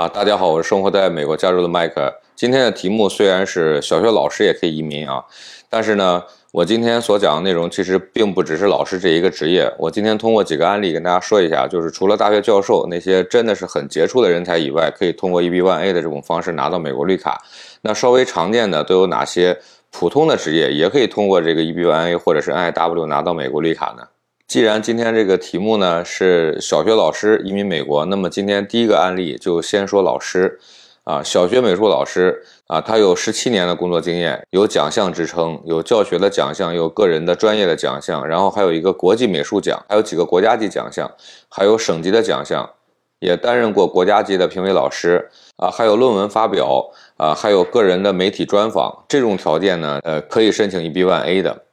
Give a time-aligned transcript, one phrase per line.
[0.00, 2.10] 啊，大家好，我是生活在美国加州的麦克。
[2.34, 5.22] 今天的题目虽然是小学老师也可以移民啊，
[5.68, 9.70] 但是呢，我今天所讲的内容其实并不只是老师这一个职业。
[9.78, 17.38] 我今天通过几个案例跟大家说一下，就是除了大学教授那些真的是很杰出的人才以外，可以通过 EB-1A 的这种方式拿到美国绿卡。
[17.82, 19.58] 那稍微常见的都有哪些？
[19.90, 24.04] 普通的职业也可以通过这个 EB-1A 或者是 NIW 拿到美国绿卡呢？
[24.50, 30.58] 既然今天这个题目呢是小学老师移民美国，那么今天第一个案例就先说老师
[31.04, 41.08] 啊，小学美术老师啊，他有十七年的工作经验，有奖项支撑，有教学的奖项，有个人的专业的奖项，然后还有一个国际美术奖，还有几个国家级奖项，
[41.48, 42.68] 还有省级的奖项，
[43.20, 51.66] 也担任过国家级的评委老师啊，还有论文发表啊，还有个人的媒体专访，这种条件呢，呃，可以申请 EB-1A 的。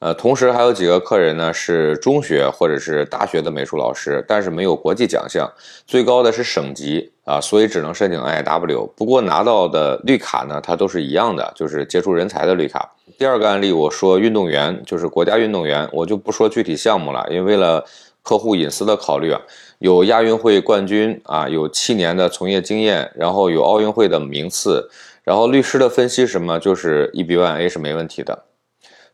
[0.00, 5.46] 呃，同时还有几个客人呢，是中学或者是大学的美术老师，但是没有国际奖项，
[5.86, 8.88] 最高的是省级啊，所以只能申请 IW。
[8.96, 12.90] 不过拿到的绿卡呢，它都是一样的，就是杰出人才的绿卡。
[13.18, 17.84] 第二个案例，我说运动员就是国家运动员，我就不说具体项目了，因为为了
[18.22, 19.38] 客户隐私的考虑啊，
[19.80, 24.88] 有亚运会冠军啊，有七年的从业经验，然后有奥运会的名次，
[25.24, 28.44] 然后律师的分析什么，就是 EB-1A 是没问题的。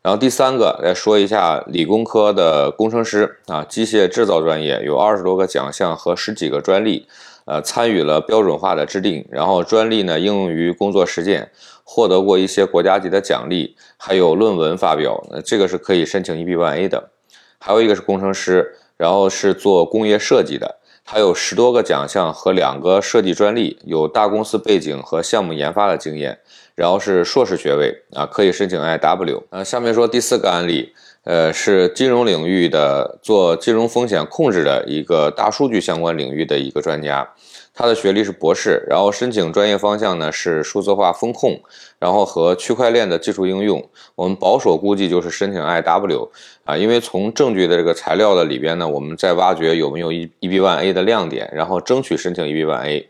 [0.06, 7.08] 然后第三个来说一下理工科的工程师啊，机械制造专业有二十多个奖项和十几个专利，
[7.44, 11.50] 呃，参与了标准化的制定，然后专利呢应用于工作实践，
[11.82, 17.10] 获得过一些国家级的奖励，还有论文发表，呃，这个是可以申请 EB-1A 的。
[17.58, 20.76] 还有一个是工程师，然后是做工业设计的。
[21.04, 26.38] 他有十多个奖项和两个设计专利，有大公司背景和项目研发的经验，
[26.76, 29.42] 然后是硕士学位啊，可以申请 IW。
[29.50, 30.92] 呃，下面说第四个案例。
[31.24, 37.28] 呃，是金融领域的做金融风险控制的一个大数据相关领域的一个专家，
[37.74, 41.60] 他的学历是博士，然后申请专业方向呢是数字化风控，
[41.98, 43.84] 然后和区块链的技术应用。
[44.14, 46.28] 我们保守估计就是申请 IW
[46.64, 53.04] 啊，因为从证据的这个材料的里边呢，我们在挖掘有没有 E EB1A 的亮点，然后争取申请 EB1A。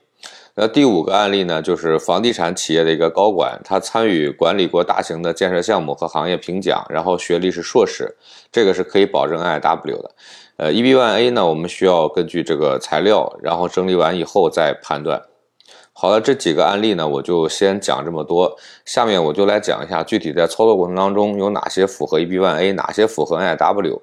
[0.59, 8.17] 那第五个案例呢，就是房地产企业的一个高管，他参与管理过大型的建设项目和行业评奖，然后学历是硕士，
[8.51, 10.11] 这个是可以保证 IW 的。
[10.57, 15.21] 呃 E B One A 呢，我们需要根据这个材料，然后整理完以后再判断。
[15.93, 18.57] 好了，这几个案例呢，我就先讲这么多，
[18.87, 24.01] 下面我就来讲一下具体在操作过程当中有哪些符合 E B One A，哪些符合 IW。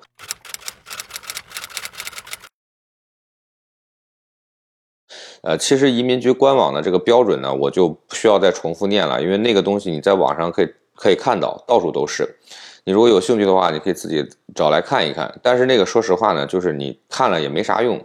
[5.44, 12.38] 呃，其实移民局官网的这个标准呢，我就不需要再重复念了，因为那个东西你在网上可以可以看到，到处都是。
[12.86, 15.38] 你如果有兴趣的话，你可以自己找来看一看。
[15.42, 18.02] 但是那个说实话呢，就是你看了也没啥用，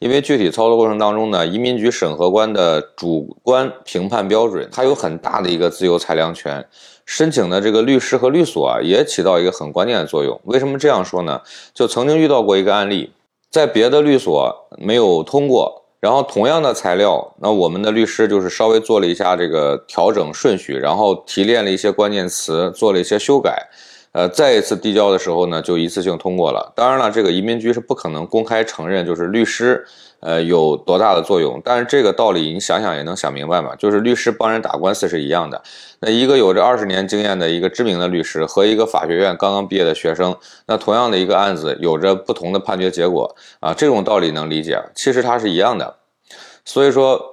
[0.00, 6.66] 因为具体操作过程当中呢，移民局审核官的主观评判标准，它有很大的一个自由裁量权。
[7.06, 10.40] 申请的这个律师和律所啊，也起到一个很关键的作用。
[10.44, 11.42] 为什么这样说呢？
[11.72, 13.12] 就曾经遇到过一个案例，
[13.50, 15.81] 在别的律所没有通过。
[16.02, 23.68] 然后同样的材料，那我们的律师就是稍微做了一下这个调整顺序，然后提炼了一些关键词，做了一些修改，
[24.12, 26.72] 呃，再一次递交的时候呢，就一次性通过了。
[26.76, 29.84] 当然了，这个移民局是不可能公开承认，就是律师。
[30.20, 31.60] 呃，有多大的作用？
[31.64, 35.60] 但是这个道理你想想也能想明白嘛，就是律师帮人打官司是一样的。
[35.98, 40.36] 那一个有着二十年经验的一个知名的律师和一个法学院刚刚毕业的学生，
[40.66, 44.80] 那同样的一个案子有着不同的判决结果啊，这种道理能理解。
[44.94, 45.96] 其实它是一样的，
[46.64, 47.31] 所以说。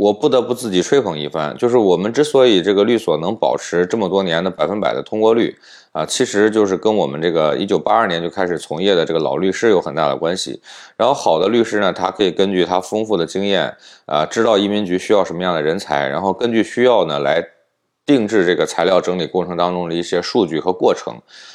[0.00, 5.54] 我不得不自己吹捧一番，就是我们之所以这个律所能保持这么多年的百分百的通过率
[5.92, 10.62] 啊，其实就是跟我们这个一九八二年就开始从业的这个老律师有很大的关系。
[10.96, 17.44] 然后好的律师呢，他可以根据他丰富的经验啊，知道移民局需要什么样的人才，然后根据需要呢来。
[18.10, 21.14] 定制这个材料整理过程当中的一些数据和过程，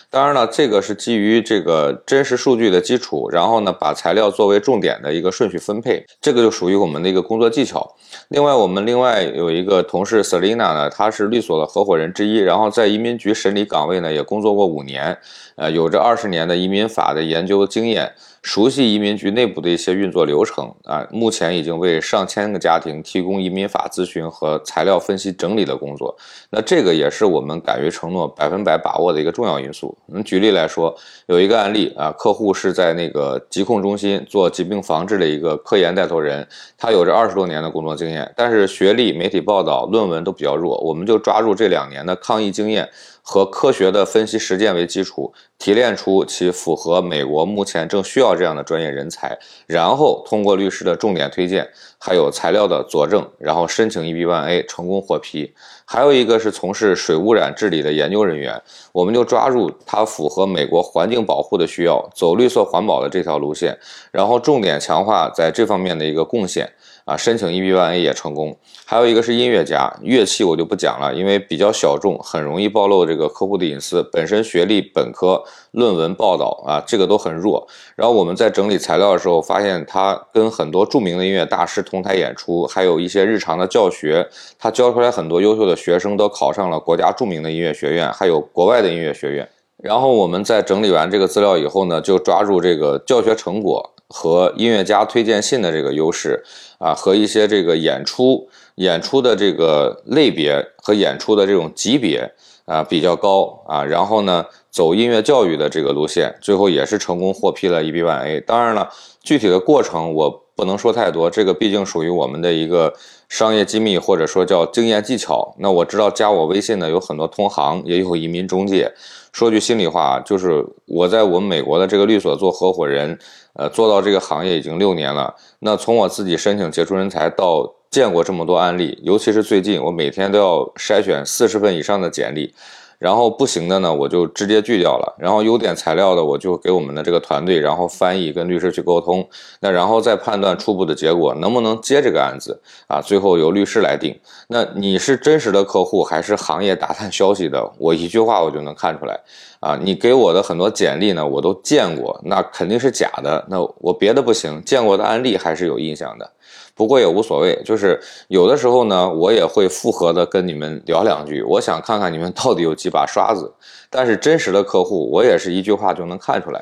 [0.10, 7.94] 当然了，这个是基于这个真实数据的基础，然后呢，把材料作为重点的一个顺序分配，这个就属于我们的一个工作技巧。
[8.30, 15.18] 另外，我们另外有一个同事 Selina 呢，她是律所的合伙人之一，然后在移民局审理岗位呢也工作过五年，
[15.58, 18.14] 呃，有着二十年的移民法的研究经验。
[18.46, 26.16] 熟悉移民局内部的一些运作流程啊，目前已经为上千个家庭提供移民法咨询和材料分析整理的工作。
[26.52, 29.98] 那这个也是我们敢于承诺百分百把握的一个重要因素。
[30.14, 30.96] 嗯，举例来说，
[31.26, 40.78] 有一个案例啊，客户是在那个疾控中心做疾病防治的一个科研带头人，他有着二十多年的工作经验，但是学历、媒体报道、论文都比较弱。
[40.82, 42.88] 我们就抓住这两年的抗疫经验
[43.28, 49.36] 和科学的分析实践为基础，提炼出其符合美国目前正需要这样的专业人才，
[49.66, 51.68] 然后通过律师的重点推荐，
[51.98, 55.52] 还有材料的佐证，然后申请 EB1A 成功获批。
[55.86, 58.62] 还有一个是从事水污染治理的研究人员，
[58.92, 63.76] 我们就抓住他符合美国环境保护的需要，走绿色环保的这条路线，
[64.12, 66.72] 然后重点强化在这方面的一个贡献。
[67.06, 68.58] 啊，申请 EB1A 也成功。
[68.84, 74.02] 还有一个是音乐家，乐器我就不讲了，因为比较小众，很容易暴露这个客户的隐私。
[74.12, 77.68] 本身学历本科，论文报道啊，这个都很弱。
[77.96, 84.28] 然后我们在整理材料的时候，发现他跟很多著名的音乐大师同台演出，还有一些日常的教学，
[84.58, 89.48] 他教出来很多优秀的学生都考上了国家著名的音乐学院，还有国外的音乐学院。
[89.84, 93.92] 然后我们在整理完这个资料以后呢，就抓住这个教学成果。
[94.08, 96.44] 和音乐家推荐信的这个优势
[96.78, 102.32] 啊，和一些这个演出演出的这个类别和演出的这种级别
[102.66, 108.44] 啊比较高啊，然后呢走音乐教育的这个路线，最后也是成功获批了 EB1A。
[108.46, 108.90] 当然了，
[109.24, 112.94] 具体的过程我不能说太多，这个毕竟属于我们的一个
[113.28, 115.56] 商业机密或者说叫经验技巧。
[115.60, 118.92] 那我知道加我微信的有很多同行，也有移民中介。
[119.34, 123.20] 说句心里话，就是我在我们美国的这个律所做合伙人。
[123.58, 125.34] 呃，做到这个行业已经六年了。
[125.60, 132.54] 那从我自己申请杰出人才到见过这么多案例，尤其是最近，我每天都要筛选四十份以上的简历。
[133.00, 135.16] 然后不行的呢，我就直接拒掉了。
[135.20, 139.28] 然后优点材料的，我就给我们的这个团队，然后翻译跟律师去沟通。
[139.60, 143.02] 那然后再判断初步的结果能不能接这个案子啊？
[143.02, 144.20] 最后由律师来定。
[144.48, 147.72] 那你是真实的客户还是行业打探消息的？
[147.78, 149.20] 我一句话我就能看出来
[149.60, 149.78] 啊！
[149.82, 153.46] 你给我的很多简历呢，我都见过，那肯定是假的。
[153.50, 156.32] 那我别的不行，见过的案例还是有印象的。
[156.74, 163.54] 不过也无所谓，就是有的时候呢，我也会复合的跟你们聊两句，我想看看你们到底有几把刷子。
[163.90, 166.62] 但是真实的客户，我也是一句话就能看出来。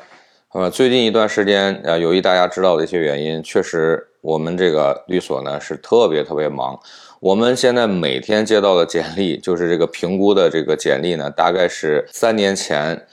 [0.52, 6.78] 呃，最近一段时间，呃，由于大家知道的一些原因，确实我们这个律所呢是特别特别忙。
[7.18, 13.04] 我们现在每天接到的简历，就是这个评估的这个简历呢，大概是三年前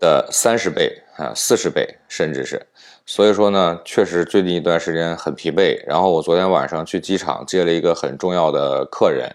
[0.00, 2.60] 的三十倍啊，四十倍，甚至是。
[3.06, 5.78] 所以说呢，确实最近一段时间很疲惫。
[5.86, 9.30] 然后我昨天晚上去机场接了一个很重要的客人，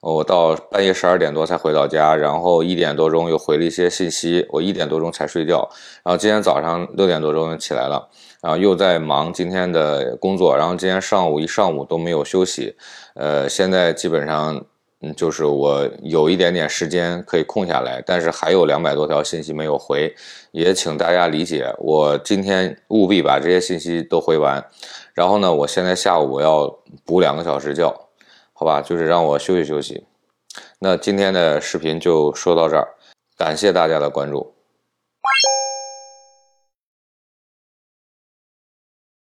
[0.00, 5.70] 我到半夜十二点多才回到家，然后一点多钟又回了一些信息，我一点多钟才睡觉。
[6.02, 8.08] 然后今天早上六点多钟起来了，
[8.42, 12.74] 然后又在忙今天的工作，然后今天上午一上午都没有休息。
[13.14, 14.60] 呃，现在基本上。
[15.04, 20.14] 嗯，就是我有一点点时间可以空下来，但是还有两百多条信息没有回，
[20.52, 21.74] 也请大家理解。
[21.78, 24.64] 我今天务必把这些信息都回完，
[25.12, 26.72] 然后呢，我现在下午我要
[27.04, 27.92] 补两个小时觉，
[28.52, 30.04] 好吧，就是让我休息休息。
[30.78, 32.86] 那今天的视频就说到这儿，
[33.36, 34.51] 感谢大家的关注。